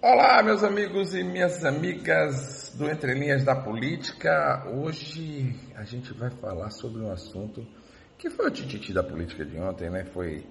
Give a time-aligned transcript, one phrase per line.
[0.00, 4.64] Olá, meus amigos e minhas amigas do Entre Linhas da Política.
[4.72, 7.66] Hoje a gente vai falar sobre um assunto
[8.16, 10.04] que foi o tititi da política de ontem, né?
[10.04, 10.46] Foi,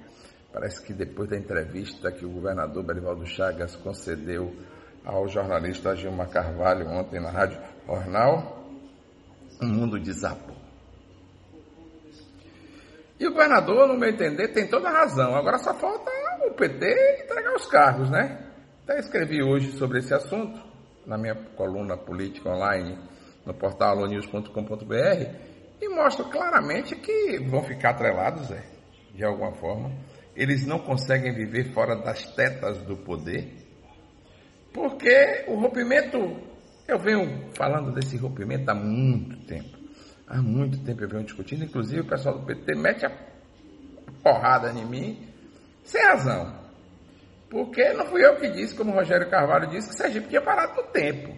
[0.52, 4.54] parece que depois da entrevista que o governador Belivaldo Chagas concedeu
[5.06, 8.68] ao jornalista Gilmar Carvalho ontem na Rádio Jornal,
[9.62, 10.58] o mundo desabou.
[13.18, 15.34] E o governador, no meu entender, tem toda a razão.
[15.38, 16.12] Agora só falta
[16.46, 18.44] o PT entregar os cargos, né?
[18.88, 20.64] Até escrevi hoje sobre esse assunto
[21.06, 22.98] na minha coluna política online
[23.46, 25.30] no portal alonews.com.br
[25.82, 28.64] e mostro claramente que vão ficar atrelados, é,
[29.14, 29.92] de alguma forma.
[30.34, 33.58] Eles não conseguem viver fora das tetas do poder,
[34.74, 36.18] porque o rompimento,
[36.88, 39.78] eu venho falando desse rompimento há muito tempo.
[40.26, 43.12] Há muito tempo eu venho discutindo, inclusive o pessoal do PT mete a
[44.24, 45.28] porrada em mim,
[45.84, 46.67] sem razão.
[47.50, 50.76] Porque não fui eu que disse, como o Rogério Carvalho disse, que Sergipe tinha parado
[50.76, 51.38] no tempo.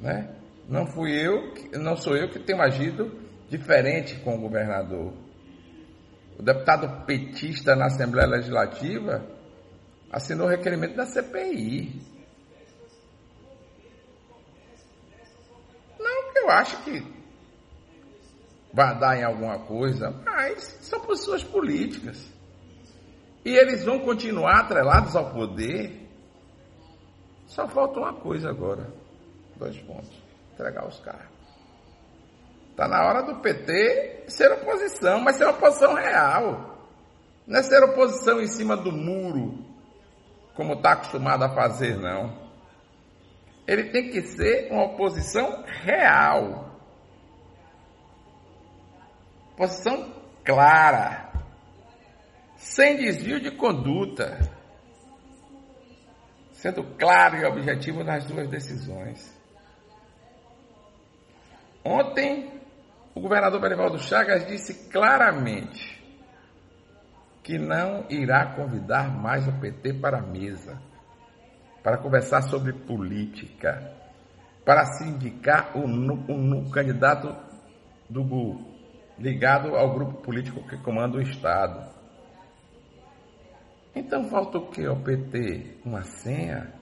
[0.00, 0.34] Né?
[0.68, 3.12] Não fui eu, não sou eu que tenho agido
[3.48, 5.12] diferente com o governador.
[6.38, 9.24] O deputado petista na Assembleia Legislativa
[10.10, 12.00] assinou o requerimento da CPI.
[15.98, 17.18] Não que eu acho que
[18.72, 22.37] vai dar em alguma coisa, mas são posições políticas.
[23.48, 26.06] E eles vão continuar atrelados ao poder.
[27.46, 28.86] Só falta uma coisa agora.
[29.56, 30.12] Dois pontos.
[30.52, 31.38] Entregar os cargos.
[32.72, 36.76] Está na hora do PT ser oposição, mas ser oposição real.
[37.46, 39.64] Não é ser oposição em cima do muro,
[40.54, 42.36] como está acostumado a fazer, não.
[43.66, 46.68] Ele tem que ser uma oposição real
[49.58, 51.27] Posição clara,
[52.58, 54.38] sem desvio de conduta,
[56.52, 59.32] sendo claro e objetivo nas duas decisões.
[61.84, 62.60] Ontem,
[63.14, 65.96] o governador Belivaldo Chagas disse claramente
[67.44, 70.78] que não irá convidar mais o PT para a mesa,
[71.82, 73.94] para conversar sobre política,
[74.64, 77.34] para se indicar o, o, candidato
[78.10, 78.60] do
[79.16, 81.97] ligado ao grupo político que comanda o Estado.
[83.98, 85.80] Então falta o que ao PT?
[85.84, 86.72] Uma senha?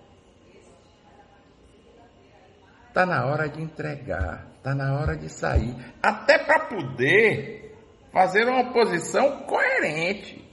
[2.88, 7.74] Está na hora de entregar, está na hora de sair, até para poder
[8.12, 10.46] fazer uma oposição coerente.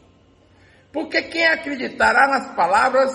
[0.93, 3.11] Porque quem acreditará nas palavras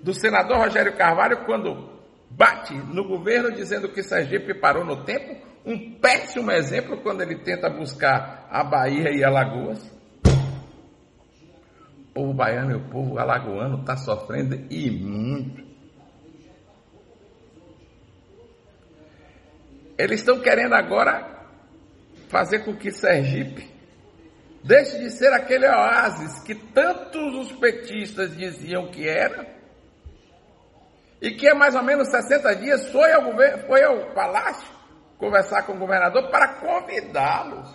[0.00, 1.90] do senador Rogério Carvalho quando
[2.30, 7.68] bate no governo dizendo que Sergipe parou no tempo, um péssimo exemplo quando ele tenta
[7.68, 9.95] buscar a Bahia e Alagoas.
[12.16, 15.62] O povo baiano e o povo alagoano está sofrendo e muito.
[19.98, 21.44] Eles estão querendo agora
[22.30, 23.70] fazer com que Sergipe
[24.64, 29.46] deixe de ser aquele oásis que tantos os petistas diziam que era
[31.20, 34.66] e que há mais ou menos 60 dias foi ao, governo, foi ao palácio
[35.18, 37.68] conversar com o governador para convidá-los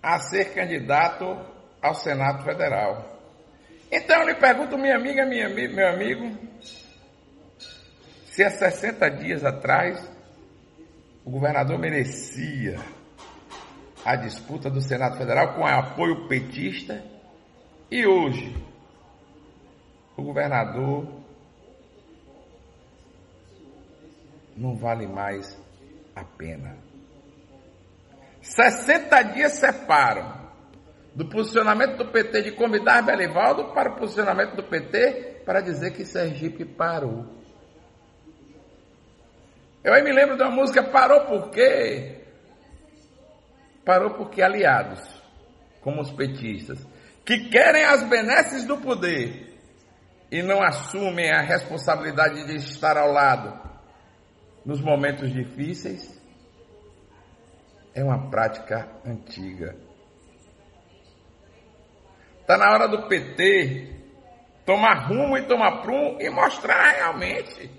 [0.00, 1.53] a ser candidato
[1.84, 3.20] ao Senado Federal.
[3.92, 6.34] Então eu lhe pergunto, minha amiga, minha, meu amigo,
[8.24, 10.10] se há 60 dias atrás
[11.26, 12.80] o governador merecia
[14.02, 17.04] a disputa do Senado Federal com apoio petista
[17.90, 18.56] e hoje
[20.16, 21.06] o governador
[24.56, 25.54] não vale mais
[26.16, 26.78] a pena.
[28.40, 30.43] 60 dias separam
[31.14, 36.04] do posicionamento do PT de convidar Belivaldo para o posicionamento do PT para dizer que
[36.04, 37.24] Sergipe parou.
[39.82, 42.22] Eu aí me lembro de uma música Parou por quê?
[43.84, 45.00] Parou porque aliados,
[45.82, 46.84] como os petistas,
[47.24, 49.54] que querem as benesses do poder
[50.32, 53.62] e não assumem a responsabilidade de estar ao lado
[54.64, 56.18] nos momentos difíceis
[57.94, 59.76] é uma prática antiga.
[62.44, 63.88] Está na hora do PT
[64.66, 67.70] tomar rumo e tomar prumo e mostrar realmente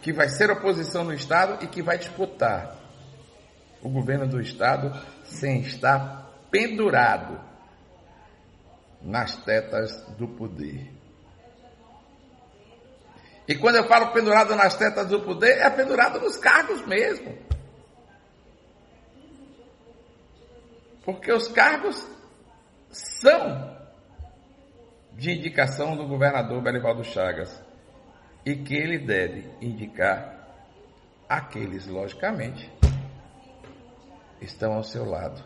[0.00, 2.76] que vai ser oposição no Estado e que vai disputar
[3.82, 7.40] o governo do Estado sem estar pendurado
[9.02, 10.88] nas tetas do poder.
[13.48, 17.36] E quando eu falo pendurado nas tetas do poder, é pendurado nos cargos mesmo.
[21.04, 22.08] Porque os cargos
[22.90, 23.78] são
[25.12, 27.62] de indicação do governador Belivaldo Chagas
[28.44, 30.38] e que ele deve indicar
[31.28, 32.70] aqueles, logicamente,
[34.40, 35.44] estão ao seu lado.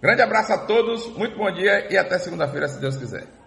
[0.00, 3.41] Grande abraço a todos, muito bom dia e até segunda-feira, se Deus quiser.